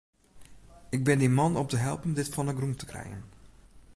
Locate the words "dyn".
1.21-1.33